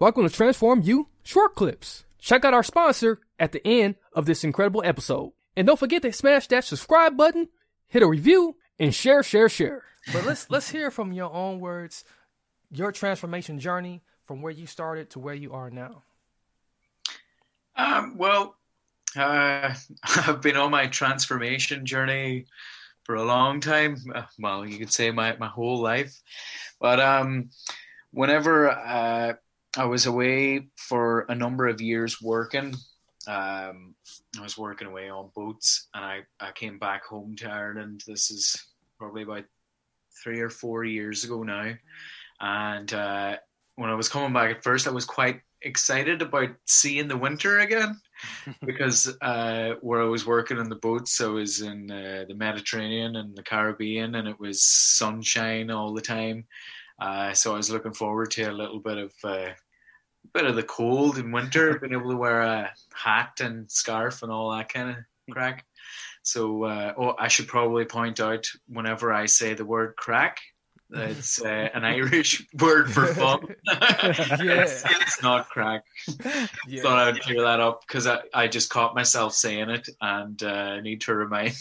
Welcome 0.00 0.26
to 0.26 0.34
Transform 0.34 0.80
You 0.80 1.08
Short 1.22 1.54
Clips. 1.54 2.06
Check 2.18 2.46
out 2.46 2.54
our 2.54 2.62
sponsor 2.62 3.20
at 3.38 3.52
the 3.52 3.60
end 3.66 3.96
of 4.14 4.24
this 4.24 4.44
incredible 4.44 4.82
episode. 4.82 5.32
And 5.54 5.66
don't 5.66 5.78
forget 5.78 6.00
to 6.00 6.12
smash 6.14 6.46
that 6.46 6.64
subscribe 6.64 7.18
button, 7.18 7.48
hit 7.86 8.02
a 8.02 8.06
review, 8.06 8.56
and 8.78 8.94
share, 8.94 9.22
share, 9.22 9.50
share. 9.50 9.82
But 10.10 10.24
let's 10.24 10.48
let's 10.48 10.70
hear 10.70 10.90
from 10.90 11.12
your 11.12 11.30
own 11.30 11.60
words, 11.60 12.04
your 12.70 12.92
transformation 12.92 13.58
journey 13.58 14.00
from 14.24 14.40
where 14.40 14.54
you 14.54 14.66
started 14.66 15.10
to 15.10 15.18
where 15.18 15.34
you 15.34 15.52
are 15.52 15.68
now. 15.68 16.02
Um, 17.76 18.16
well, 18.16 18.56
uh, 19.18 19.74
I've 20.02 20.40
been 20.40 20.56
on 20.56 20.70
my 20.70 20.86
transformation 20.86 21.84
journey 21.84 22.46
for 23.04 23.16
a 23.16 23.22
long 23.22 23.60
time. 23.60 23.98
Uh, 24.14 24.22
Well, 24.38 24.64
you 24.64 24.78
could 24.78 24.94
say 24.94 25.10
my, 25.10 25.36
my 25.36 25.48
whole 25.48 25.82
life. 25.82 26.18
But 26.80 27.00
um, 27.00 27.50
whenever 28.12 28.70
uh, 28.70 29.34
I 29.76 29.84
was 29.84 30.06
away 30.06 30.68
for 30.76 31.26
a 31.28 31.34
number 31.34 31.68
of 31.68 31.80
years 31.80 32.20
working, 32.20 32.74
um, 33.26 33.94
I 34.38 34.42
was 34.42 34.56
working 34.56 34.88
away 34.88 35.10
on 35.10 35.30
boats 35.34 35.88
and 35.94 36.04
I, 36.04 36.20
I 36.40 36.52
came 36.52 36.78
back 36.78 37.04
home 37.04 37.36
to 37.36 37.50
Ireland. 37.50 38.02
This 38.06 38.30
is 38.30 38.56
probably 38.98 39.22
about 39.22 39.44
three 40.22 40.40
or 40.40 40.50
four 40.50 40.84
years 40.84 41.24
ago 41.24 41.42
now. 41.42 41.74
And 42.40 42.92
uh, 42.92 43.36
when 43.76 43.90
I 43.90 43.94
was 43.94 44.08
coming 44.08 44.32
back 44.32 44.50
at 44.50 44.64
first, 44.64 44.86
I 44.86 44.90
was 44.90 45.04
quite 45.04 45.40
excited 45.62 46.22
about 46.22 46.48
seeing 46.66 47.08
the 47.08 47.16
winter 47.16 47.58
again 47.58 48.00
because 48.64 49.14
uh, 49.20 49.74
where 49.82 50.00
I 50.00 50.06
was 50.06 50.26
working 50.26 50.58
on 50.58 50.70
the 50.70 50.76
boats, 50.76 51.20
I 51.20 51.26
was 51.26 51.60
in 51.60 51.90
uh, 51.90 52.24
the 52.26 52.34
Mediterranean 52.34 53.16
and 53.16 53.36
the 53.36 53.42
Caribbean, 53.42 54.14
and 54.14 54.26
it 54.26 54.40
was 54.40 54.64
sunshine 54.64 55.70
all 55.70 55.92
the 55.92 56.00
time. 56.00 56.46
Uh, 57.00 57.32
so 57.32 57.54
I 57.54 57.56
was 57.56 57.70
looking 57.70 57.94
forward 57.94 58.30
to 58.32 58.44
a 58.44 58.52
little 58.52 58.80
bit 58.80 58.98
of 58.98 59.12
uh, 59.24 59.48
bit 60.34 60.46
of 60.46 60.56
the 60.56 60.62
cold 60.62 61.18
in 61.18 61.32
winter, 61.32 61.78
being 61.80 61.92
able 61.92 62.10
to 62.10 62.16
wear 62.16 62.42
a 62.42 62.72
hat 62.94 63.40
and 63.40 63.70
scarf 63.70 64.22
and 64.22 64.30
all 64.30 64.50
that 64.56 64.72
kind 64.72 64.90
of 64.90 64.96
crack. 65.30 65.64
So, 66.22 66.64
uh, 66.64 66.92
oh, 66.98 67.14
I 67.18 67.28
should 67.28 67.48
probably 67.48 67.84
point 67.84 68.20
out 68.20 68.46
whenever 68.68 69.12
I 69.12 69.26
say 69.26 69.54
the 69.54 69.64
word 69.64 69.96
crack, 69.96 70.38
it's 70.92 71.40
uh, 71.40 71.68
an 71.72 71.84
Irish 71.84 72.46
word 72.58 72.90
for 72.92 73.06
fun. 73.06 73.46
it's, 73.66 74.84
it's 74.84 75.22
not 75.22 75.48
crack. 75.48 75.84
Yeah. 76.68 76.82
Thought 76.82 76.98
I 76.98 77.10
would 77.10 77.22
clear 77.22 77.42
that 77.42 77.60
up 77.60 77.82
because 77.86 78.06
I, 78.06 78.20
I 78.34 78.48
just 78.48 78.70
caught 78.70 78.94
myself 78.94 79.34
saying 79.34 79.70
it 79.70 79.88
and 80.00 80.42
uh, 80.42 80.80
need 80.80 81.02
to 81.02 81.14
remind. 81.14 81.56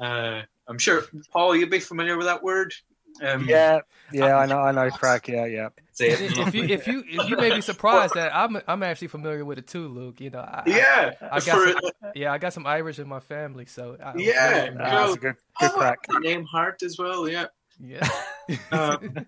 uh, 0.00 0.42
I'm 0.68 0.78
sure, 0.78 1.02
Paul, 1.32 1.56
you'd 1.56 1.70
be 1.70 1.80
familiar 1.80 2.16
with 2.16 2.26
that 2.26 2.42
word. 2.42 2.72
Um, 3.20 3.46
Yeah, 3.48 3.80
yeah, 4.12 4.36
I 4.36 4.46
know, 4.46 4.60
I 4.60 4.72
know, 4.72 4.90
crack. 4.90 5.28
Yeah, 5.28 5.46
yeah. 5.46 5.68
If 5.98 6.54
you 6.54 6.64
if 6.64 6.86
you 6.86 7.04
if 7.06 7.28
you 7.28 7.36
may 7.36 7.50
be 7.50 7.60
surprised 7.60 8.14
that 8.14 8.34
I'm 8.34 8.60
I'm 8.66 8.82
actually 8.82 9.08
familiar 9.08 9.44
with 9.44 9.58
it 9.58 9.66
too, 9.66 9.88
Luke. 9.88 10.20
You 10.20 10.30
know, 10.30 10.40
I, 10.40 10.62
Yeah, 10.66 11.12
I, 11.20 11.36
I 11.36 11.40
got 11.40 11.44
for- 11.58 11.72
some, 11.72 12.12
yeah, 12.14 12.32
I 12.32 12.38
got 12.38 12.52
some 12.52 12.66
Irish 12.66 12.98
in 12.98 13.08
my 13.08 13.20
family, 13.20 13.66
so 13.66 13.96
I, 14.02 14.14
Yeah, 14.16 14.50
very 14.52 14.66
familiar. 14.68 14.86
Ah, 14.88 15.00
that's 15.06 15.16
a 15.16 15.20
good, 15.20 15.36
good 15.60 15.70
Oh, 15.74 15.78
crack. 15.78 15.98
her 16.10 16.20
name 16.20 16.44
Hart 16.44 16.82
as 16.82 16.96
well. 16.98 17.28
Yeah. 17.28 17.46
yeah. 17.78 18.08
Um, 18.72 19.26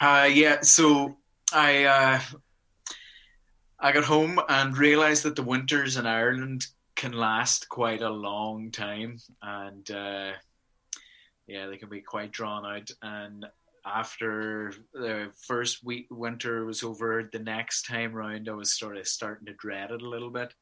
Uh, 0.00 0.28
yeah. 0.32 0.60
So 0.60 1.16
I 1.52 1.84
uh, 1.84 2.20
I 3.80 3.92
got 3.92 4.04
home 4.04 4.40
and 4.48 4.76
realized 4.76 5.24
that 5.24 5.34
the 5.36 5.42
winters 5.42 5.96
in 5.96 6.06
Ireland 6.06 6.66
can 6.94 7.12
last 7.12 7.68
quite 7.68 8.02
a 8.02 8.10
long 8.10 8.70
time, 8.70 9.18
and 9.42 9.90
uh, 9.90 10.32
yeah, 11.48 11.66
they 11.66 11.78
can 11.78 11.88
be 11.88 12.02
quite 12.02 12.30
drawn 12.30 12.64
out. 12.64 12.90
And 13.02 13.46
after 13.84 14.72
the 14.92 15.32
first 15.46 15.82
week 15.82 16.06
winter 16.10 16.66
was 16.66 16.82
over, 16.82 17.28
the 17.32 17.38
next 17.38 17.86
time 17.86 18.12
round, 18.12 18.48
I 18.48 18.52
was 18.52 18.78
sort 18.78 18.98
of 18.98 19.08
starting 19.08 19.46
to 19.46 19.54
dread 19.54 19.90
it 19.90 20.02
a 20.02 20.08
little 20.08 20.30
bit. 20.30 20.52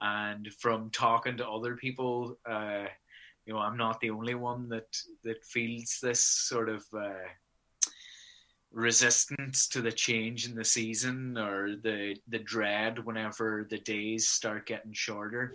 And 0.00 0.52
from 0.60 0.90
talking 0.90 1.38
to 1.38 1.48
other 1.48 1.76
people, 1.76 2.38
uh, 2.48 2.84
you 3.46 3.54
know, 3.54 3.58
I'm 3.58 3.78
not 3.78 4.00
the 4.00 4.10
only 4.10 4.34
one 4.34 4.68
that 4.68 4.86
that 5.24 5.44
feels 5.44 5.98
this 6.00 6.24
sort 6.24 6.68
of. 6.68 6.84
Uh, 6.96 7.14
resistance 8.72 9.68
to 9.68 9.80
the 9.80 9.92
change 9.92 10.48
in 10.48 10.56
the 10.56 10.64
season 10.64 11.38
or 11.38 11.76
the 11.76 12.16
the 12.26 12.40
dread 12.40 12.98
whenever 13.04 13.64
the 13.70 13.78
days 13.78 14.26
start 14.28 14.66
getting 14.66 14.92
shorter. 14.92 15.54